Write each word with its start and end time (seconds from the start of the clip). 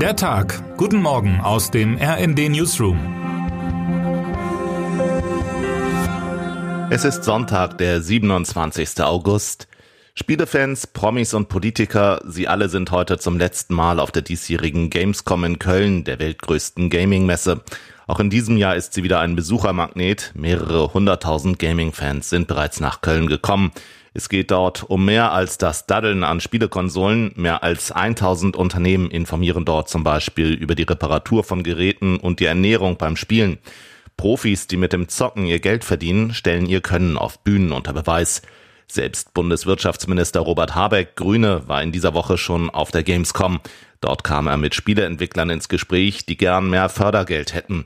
Der 0.00 0.14
Tag. 0.14 0.76
Guten 0.76 1.00
Morgen 1.00 1.40
aus 1.40 1.70
dem 1.70 1.96
RND 1.96 2.50
Newsroom. 2.50 2.98
Es 6.90 7.06
ist 7.06 7.24
Sonntag, 7.24 7.78
der 7.78 8.02
27. 8.02 9.00
August. 9.00 9.68
Spielefans, 10.14 10.86
Promis 10.86 11.32
und 11.32 11.48
Politiker, 11.48 12.20
sie 12.26 12.46
alle 12.46 12.68
sind 12.68 12.90
heute 12.90 13.16
zum 13.16 13.38
letzten 13.38 13.72
Mal 13.72 13.98
auf 13.98 14.12
der 14.12 14.20
diesjährigen 14.20 14.90
Gamescom 14.90 15.44
in 15.44 15.58
Köln, 15.58 16.04
der 16.04 16.18
weltgrößten 16.18 16.90
Gaming-Messe. 16.90 17.62
Auch 18.06 18.20
in 18.20 18.28
diesem 18.28 18.58
Jahr 18.58 18.76
ist 18.76 18.92
sie 18.92 19.02
wieder 19.02 19.20
ein 19.20 19.34
Besuchermagnet. 19.34 20.32
Mehrere 20.34 20.92
hunderttausend 20.92 21.58
Gaming-Fans 21.58 22.28
sind 22.28 22.48
bereits 22.48 22.80
nach 22.80 23.00
Köln 23.00 23.28
gekommen. 23.28 23.72
Es 24.16 24.30
geht 24.30 24.50
dort 24.50 24.82
um 24.82 25.04
mehr 25.04 25.32
als 25.32 25.58
das 25.58 25.84
Daddeln 25.84 26.24
an 26.24 26.40
Spielekonsolen. 26.40 27.32
Mehr 27.36 27.62
als 27.62 27.92
1000 27.92 28.56
Unternehmen 28.56 29.10
informieren 29.10 29.66
dort 29.66 29.90
zum 29.90 30.04
Beispiel 30.04 30.54
über 30.54 30.74
die 30.74 30.84
Reparatur 30.84 31.44
von 31.44 31.62
Geräten 31.62 32.16
und 32.16 32.40
die 32.40 32.46
Ernährung 32.46 32.96
beim 32.96 33.16
Spielen. 33.16 33.58
Profis, 34.16 34.68
die 34.68 34.78
mit 34.78 34.94
dem 34.94 35.10
Zocken 35.10 35.44
ihr 35.44 35.60
Geld 35.60 35.84
verdienen, 35.84 36.32
stellen 36.32 36.64
ihr 36.64 36.80
Können 36.80 37.18
auf 37.18 37.40
Bühnen 37.40 37.72
unter 37.72 37.92
Beweis. 37.92 38.40
Selbst 38.88 39.34
Bundeswirtschaftsminister 39.34 40.40
Robert 40.40 40.74
Habeck, 40.74 41.16
Grüne, 41.16 41.68
war 41.68 41.82
in 41.82 41.92
dieser 41.92 42.14
Woche 42.14 42.38
schon 42.38 42.70
auf 42.70 42.90
der 42.90 43.02
Gamescom. 43.02 43.60
Dort 44.00 44.24
kam 44.24 44.46
er 44.46 44.56
mit 44.56 44.74
Spieleentwicklern 44.74 45.50
ins 45.50 45.68
Gespräch, 45.68 46.24
die 46.24 46.38
gern 46.38 46.70
mehr 46.70 46.88
Fördergeld 46.88 47.52
hätten. 47.52 47.84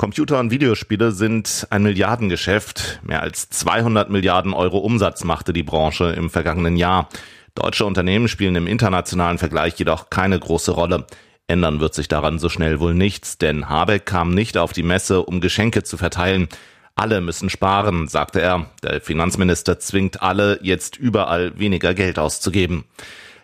Computer- 0.00 0.40
und 0.40 0.50
Videospiele 0.50 1.12
sind 1.12 1.66
ein 1.68 1.82
Milliardengeschäft. 1.82 3.00
Mehr 3.02 3.20
als 3.20 3.50
200 3.50 4.08
Milliarden 4.08 4.54
Euro 4.54 4.78
Umsatz 4.78 5.24
machte 5.24 5.52
die 5.52 5.62
Branche 5.62 6.12
im 6.12 6.30
vergangenen 6.30 6.78
Jahr. 6.78 7.10
Deutsche 7.54 7.84
Unternehmen 7.84 8.26
spielen 8.26 8.56
im 8.56 8.66
internationalen 8.66 9.36
Vergleich 9.36 9.78
jedoch 9.78 10.08
keine 10.08 10.38
große 10.38 10.70
Rolle. 10.70 11.06
Ändern 11.48 11.80
wird 11.80 11.92
sich 11.92 12.08
daran 12.08 12.38
so 12.38 12.48
schnell 12.48 12.80
wohl 12.80 12.94
nichts, 12.94 13.36
denn 13.36 13.68
Habeck 13.68 14.06
kam 14.06 14.30
nicht 14.30 14.56
auf 14.56 14.72
die 14.72 14.82
Messe, 14.82 15.20
um 15.20 15.42
Geschenke 15.42 15.82
zu 15.82 15.98
verteilen. 15.98 16.48
Alle 16.94 17.20
müssen 17.20 17.50
sparen, 17.50 18.08
sagte 18.08 18.40
er. 18.40 18.70
Der 18.82 19.02
Finanzminister 19.02 19.80
zwingt 19.80 20.22
alle, 20.22 20.60
jetzt 20.62 20.96
überall 20.96 21.58
weniger 21.58 21.92
Geld 21.92 22.18
auszugeben. 22.18 22.86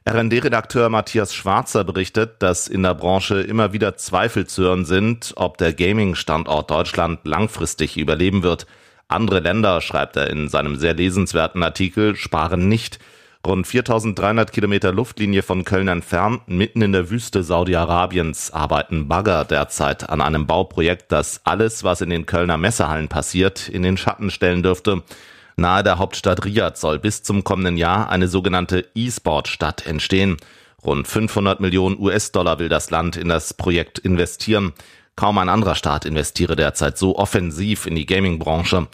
RND-Redakteur 0.08 0.88
Matthias 0.88 1.34
Schwarzer 1.34 1.82
berichtet, 1.82 2.36
dass 2.38 2.68
in 2.68 2.84
der 2.84 2.94
Branche 2.94 3.40
immer 3.40 3.72
wieder 3.72 3.96
Zweifel 3.96 4.46
zu 4.46 4.62
hören 4.62 4.84
sind, 4.84 5.32
ob 5.34 5.58
der 5.58 5.72
Gaming-Standort 5.72 6.70
Deutschland 6.70 7.20
langfristig 7.24 7.96
überleben 7.96 8.44
wird. 8.44 8.68
Andere 9.08 9.40
Länder, 9.40 9.80
schreibt 9.80 10.14
er 10.14 10.30
in 10.30 10.48
seinem 10.48 10.76
sehr 10.76 10.94
lesenswerten 10.94 11.60
Artikel, 11.64 12.14
sparen 12.14 12.68
nicht. 12.68 13.00
Rund 13.44 13.66
4300 13.66 14.52
Kilometer 14.52 14.92
Luftlinie 14.92 15.42
von 15.42 15.64
Köln 15.64 15.88
entfernt, 15.88 16.42
mitten 16.46 16.82
in 16.82 16.92
der 16.92 17.10
Wüste 17.10 17.42
Saudi-Arabiens, 17.42 18.52
arbeiten 18.52 19.08
Bagger 19.08 19.44
derzeit 19.44 20.08
an 20.08 20.20
einem 20.20 20.46
Bauprojekt, 20.46 21.10
das 21.10 21.40
alles, 21.42 21.82
was 21.82 22.00
in 22.00 22.10
den 22.10 22.26
Kölner 22.26 22.58
Messehallen 22.58 23.08
passiert, 23.08 23.68
in 23.68 23.82
den 23.82 23.96
Schatten 23.96 24.30
stellen 24.30 24.62
dürfte. 24.62 25.02
Nahe 25.58 25.82
der 25.82 25.98
Hauptstadt 25.98 26.44
Riyadh 26.44 26.76
soll 26.76 26.98
bis 26.98 27.22
zum 27.22 27.42
kommenden 27.42 27.78
Jahr 27.78 28.10
eine 28.10 28.28
sogenannte 28.28 28.86
E-Sport-Stadt 28.94 29.86
entstehen. 29.86 30.36
Rund 30.84 31.08
500 31.08 31.60
Millionen 31.60 31.98
US-Dollar 31.98 32.58
will 32.58 32.68
das 32.68 32.90
Land 32.90 33.16
in 33.16 33.28
das 33.28 33.54
Projekt 33.54 33.98
investieren. 33.98 34.74
Kaum 35.16 35.38
ein 35.38 35.48
anderer 35.48 35.74
Staat 35.74 36.04
investiere 36.04 36.56
derzeit 36.56 36.98
so 36.98 37.16
offensiv 37.16 37.86
in 37.86 37.94
die 37.94 38.04
Gaming-Branche. 38.04 38.88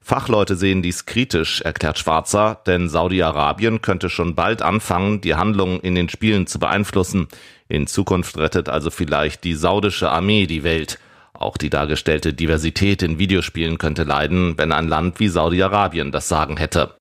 Fachleute 0.00 0.56
sehen 0.56 0.80
dies 0.80 1.04
kritisch, 1.04 1.60
erklärt 1.60 1.98
Schwarzer, 1.98 2.62
denn 2.64 2.88
Saudi-Arabien 2.88 3.82
könnte 3.82 4.08
schon 4.08 4.34
bald 4.34 4.62
anfangen, 4.62 5.20
die 5.20 5.34
Handlungen 5.34 5.80
in 5.80 5.94
den 5.94 6.08
Spielen 6.08 6.46
zu 6.46 6.58
beeinflussen. 6.58 7.28
In 7.68 7.86
Zukunft 7.86 8.38
rettet 8.38 8.70
also 8.70 8.90
vielleicht 8.90 9.44
die 9.44 9.54
saudische 9.54 10.08
Armee 10.10 10.46
die 10.46 10.62
Welt. 10.62 10.98
Auch 11.38 11.56
die 11.56 11.70
dargestellte 11.70 12.32
Diversität 12.32 13.02
in 13.02 13.18
Videospielen 13.18 13.78
könnte 13.78 14.04
leiden, 14.04 14.56
wenn 14.56 14.72
ein 14.72 14.88
Land 14.88 15.20
wie 15.20 15.28
Saudi-Arabien 15.28 16.12
das 16.12 16.28
Sagen 16.28 16.56
hätte. 16.56 16.96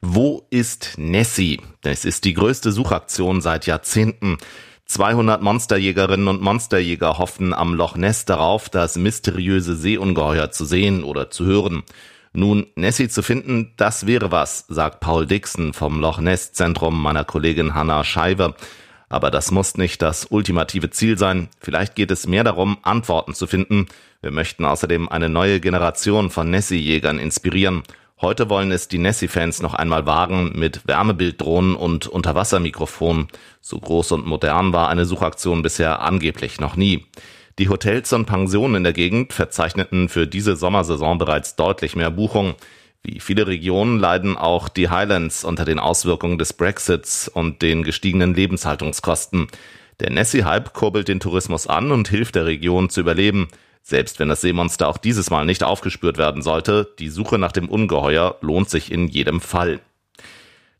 Wo 0.00 0.46
ist 0.50 0.94
Nessie? 0.98 1.60
Es 1.82 2.04
ist 2.04 2.24
die 2.24 2.34
größte 2.34 2.72
Suchaktion 2.72 3.40
seit 3.40 3.66
Jahrzehnten. 3.66 4.36
200 4.86 5.40
Monsterjägerinnen 5.40 6.28
und 6.28 6.42
Monsterjäger 6.42 7.16
hoffen 7.16 7.54
am 7.54 7.74
Loch 7.74 7.96
Ness 7.96 8.26
darauf, 8.26 8.68
das 8.68 8.96
mysteriöse 8.96 9.74
Seeungeheuer 9.74 10.50
zu 10.50 10.66
sehen 10.66 11.04
oder 11.04 11.30
zu 11.30 11.46
hören. 11.46 11.84
Nun, 12.34 12.66
Nessie 12.74 13.08
zu 13.08 13.22
finden, 13.22 13.72
das 13.76 14.06
wäre 14.06 14.30
was, 14.30 14.66
sagt 14.68 15.00
Paul 15.00 15.26
Dixon 15.26 15.72
vom 15.72 16.00
Loch 16.00 16.18
Ness 16.18 16.52
Zentrum 16.52 17.00
meiner 17.00 17.24
Kollegin 17.24 17.74
Hannah 17.74 18.04
Scheibe. 18.04 18.54
Aber 19.08 19.30
das 19.30 19.50
muss 19.50 19.76
nicht 19.76 20.02
das 20.02 20.26
ultimative 20.30 20.90
Ziel 20.90 21.18
sein. 21.18 21.48
Vielleicht 21.60 21.94
geht 21.94 22.10
es 22.10 22.26
mehr 22.26 22.44
darum, 22.44 22.78
Antworten 22.82 23.34
zu 23.34 23.46
finden. 23.46 23.86
Wir 24.22 24.30
möchten 24.30 24.64
außerdem 24.64 25.08
eine 25.08 25.28
neue 25.28 25.60
Generation 25.60 26.30
von 26.30 26.50
Nessie-Jägern 26.50 27.18
inspirieren. 27.18 27.82
Heute 28.20 28.48
wollen 28.48 28.70
es 28.70 28.88
die 28.88 28.98
Nessie-Fans 28.98 29.60
noch 29.60 29.74
einmal 29.74 30.06
wagen 30.06 30.52
mit 30.54 30.86
Wärmebilddrohnen 30.86 31.76
und 31.76 32.06
Unterwassermikrofonen. 32.06 33.28
So 33.60 33.78
groß 33.78 34.12
und 34.12 34.26
modern 34.26 34.72
war 34.72 34.88
eine 34.88 35.04
Suchaktion 35.04 35.62
bisher 35.62 36.00
angeblich 36.00 36.60
noch 36.60 36.76
nie. 36.76 37.06
Die 37.58 37.68
Hotels 37.68 38.12
und 38.12 38.26
Pensionen 38.26 38.76
in 38.76 38.84
der 38.84 38.92
Gegend 38.92 39.32
verzeichneten 39.32 40.08
für 40.08 40.26
diese 40.26 40.56
Sommersaison 40.56 41.18
bereits 41.18 41.54
deutlich 41.54 41.96
mehr 41.96 42.10
Buchungen. 42.10 42.54
Wie 43.06 43.20
viele 43.20 43.46
Regionen 43.46 43.98
leiden 43.98 44.38
auch 44.38 44.70
die 44.70 44.88
Highlands 44.88 45.44
unter 45.44 45.66
den 45.66 45.78
Auswirkungen 45.78 46.38
des 46.38 46.54
Brexits 46.54 47.28
und 47.28 47.60
den 47.60 47.82
gestiegenen 47.82 48.32
Lebenshaltungskosten. 48.32 49.48
Der 50.00 50.10
Nessie-Hype 50.10 50.72
kurbelt 50.72 51.08
den 51.08 51.20
Tourismus 51.20 51.66
an 51.66 51.92
und 51.92 52.08
hilft 52.08 52.34
der 52.34 52.46
Region 52.46 52.88
zu 52.88 53.00
überleben. 53.00 53.48
Selbst 53.82 54.18
wenn 54.18 54.30
das 54.30 54.40
Seemonster 54.40 54.88
auch 54.88 54.96
dieses 54.96 55.28
Mal 55.28 55.44
nicht 55.44 55.62
aufgespürt 55.62 56.16
werden 56.16 56.40
sollte, 56.40 56.94
die 56.98 57.10
Suche 57.10 57.38
nach 57.38 57.52
dem 57.52 57.68
Ungeheuer 57.68 58.38
lohnt 58.40 58.70
sich 58.70 58.90
in 58.90 59.06
jedem 59.06 59.42
Fall. 59.42 59.80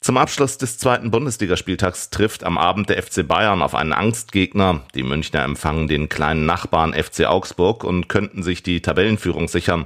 Zum 0.01 0.17
Abschluss 0.17 0.57
des 0.57 0.79
zweiten 0.79 1.11
Bundesligaspieltags 1.11 2.09
trifft 2.09 2.43
am 2.43 2.57
Abend 2.57 2.89
der 2.89 3.03
FC 3.03 3.29
Bayern 3.29 3.61
auf 3.61 3.75
einen 3.75 3.93
Angstgegner. 3.93 4.81
Die 4.95 5.03
Münchner 5.03 5.45
empfangen 5.45 5.89
den 5.89 6.09
kleinen 6.09 6.47
Nachbarn 6.47 6.95
FC 6.95 7.27
Augsburg 7.27 7.85
und 7.85 8.09
könnten 8.09 8.43
sich 8.43 8.63
die 8.63 8.81
Tabellenführung 8.81 9.49
sichern. 9.49 9.85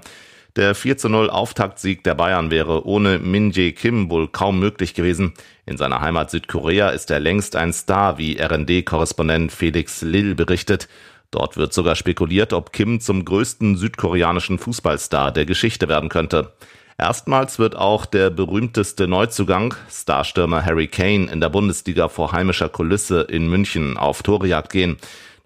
Der 0.58 0.74
4 0.74 0.98
zu 0.98 1.08
0 1.08 1.30
Auftaktsieg 1.30 2.02
der 2.02 2.16
Bayern 2.16 2.50
wäre 2.50 2.84
ohne 2.84 3.20
Min 3.20 3.52
Jae 3.52 3.70
Kim 3.70 4.10
wohl 4.10 4.26
kaum 4.26 4.58
möglich 4.58 4.92
gewesen. 4.92 5.34
In 5.66 5.76
seiner 5.76 6.00
Heimat 6.00 6.32
Südkorea 6.32 6.88
ist 6.88 7.12
er 7.12 7.20
längst 7.20 7.54
ein 7.54 7.72
Star, 7.72 8.18
wie 8.18 8.40
RD-Korrespondent 8.40 9.52
Felix 9.52 10.02
Lill 10.02 10.34
berichtet. 10.34 10.88
Dort 11.30 11.56
wird 11.56 11.72
sogar 11.72 11.94
spekuliert, 11.94 12.52
ob 12.52 12.72
Kim 12.72 12.98
zum 12.98 13.24
größten 13.24 13.76
südkoreanischen 13.76 14.58
Fußballstar 14.58 15.30
der 15.30 15.46
Geschichte 15.46 15.88
werden 15.88 16.08
könnte. 16.08 16.52
Erstmals 16.98 17.60
wird 17.60 17.76
auch 17.76 18.04
der 18.04 18.28
berühmteste 18.28 19.06
Neuzugang, 19.06 19.76
Starstürmer 19.88 20.64
Harry 20.64 20.88
Kane, 20.88 21.30
in 21.30 21.40
der 21.40 21.50
Bundesliga 21.50 22.08
vor 22.08 22.32
heimischer 22.32 22.68
Kulisse 22.68 23.20
in 23.20 23.48
München 23.48 23.96
auf 23.96 24.24
Torjagd 24.24 24.72
gehen. 24.72 24.96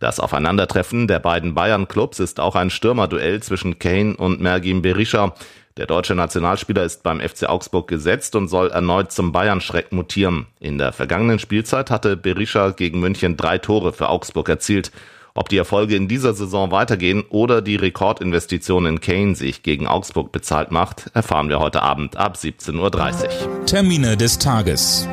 Das 0.03 0.19
Aufeinandertreffen 0.19 1.07
der 1.07 1.21
beiden 1.21 1.55
Bayern-Clubs 1.55 2.19
ist 2.19 2.41
auch 2.41 2.57
ein 2.57 2.71
Stürmerduell 2.71 3.41
zwischen 3.41 3.79
Kane 3.79 4.17
und 4.17 4.41
Mergim 4.41 4.83
Berisha. 4.83 5.33
Der 5.77 5.87
deutsche 5.87 6.17
Nationalspieler 6.17 6.83
ist 6.83 7.05
beim 7.05 7.21
FC 7.21 7.49
Augsburg 7.49 7.87
gesetzt 7.87 8.35
und 8.35 8.49
soll 8.49 8.73
erneut 8.73 9.13
zum 9.13 9.31
Bayern-Schreck 9.31 9.93
mutieren. 9.93 10.47
In 10.59 10.77
der 10.77 10.93
vergangenen 10.93 11.39
Spielzeit 11.39 11.93
hatte 11.93 12.17
Berisha 12.17 12.71
gegen 12.71 12.99
München 12.99 13.37
drei 13.37 13.59
Tore 13.59 13.93
für 13.93 14.09
Augsburg 14.09 14.49
erzielt. 14.49 14.91
Ob 15.35 15.49
die 15.49 15.59
Erfolge 15.59 15.95
in 15.95 16.09
dieser 16.09 16.35
Saison 16.35 16.73
weitergehen 16.73 17.23
oder 17.29 17.63
die 17.63 17.77
Rekordinvestition 17.77 18.87
in 18.87 19.01
Kane 19.01 19.37
sich 19.37 19.63
gegen 19.63 19.87
Augsburg 19.87 20.33
bezahlt 20.33 20.73
macht, 20.73 21.13
erfahren 21.15 21.49
wir 21.49 21.61
heute 21.61 21.81
Abend 21.81 22.17
ab 22.17 22.35
17.30 22.35 22.81
Uhr. 22.81 23.67
Termine 23.67 24.17
des 24.17 24.41
Tages. 24.41 25.07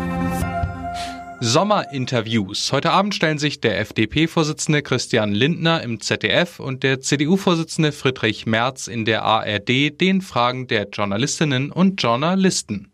Sommerinterviews. 1.42 2.72
Heute 2.74 2.92
Abend 2.92 3.16
stellen 3.16 3.38
sich 3.38 3.62
der 3.62 3.80
FDP-Vorsitzende 3.80 4.82
Christian 4.82 5.32
Lindner 5.32 5.82
im 5.82 6.02
ZDF 6.02 6.60
und 6.60 6.84
der 6.84 7.00
CDU-Vorsitzende 7.00 7.92
Friedrich 7.94 8.46
Merz 8.46 8.88
in 8.88 9.06
der 9.06 9.24
ARD 9.24 10.00
den 10.02 10.22
Fragen 10.22 10.68
der 10.68 10.90
Journalistinnen 10.90 11.72
und 11.72 12.02
Journalisten. 12.02 12.92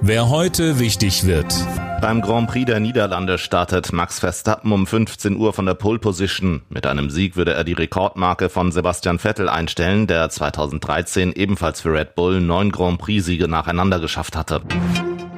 Wer 0.00 0.30
heute 0.30 0.78
wichtig 0.78 1.26
wird. 1.26 1.54
Beim 2.00 2.22
Grand 2.22 2.48
Prix 2.48 2.64
der 2.64 2.80
Niederlande 2.80 3.36
startet 3.36 3.92
Max 3.92 4.20
Verstappen 4.20 4.72
um 4.72 4.86
15 4.86 5.36
Uhr 5.36 5.52
von 5.52 5.66
der 5.66 5.74
Pole 5.74 5.98
Position. 5.98 6.62
Mit 6.68 6.86
einem 6.86 7.10
Sieg 7.10 7.36
würde 7.36 7.52
er 7.52 7.64
die 7.64 7.72
Rekordmarke 7.72 8.48
von 8.48 8.70
Sebastian 8.70 9.18
Vettel 9.18 9.48
einstellen, 9.48 10.06
der 10.06 10.30
2013 10.30 11.32
ebenfalls 11.32 11.80
für 11.80 11.92
Red 11.92 12.14
Bull 12.14 12.40
neun 12.40 12.70
Grand 12.70 12.98
Prix-Siege 12.98 13.48
nacheinander 13.48 13.98
geschafft 13.98 14.36
hatte. 14.36 14.62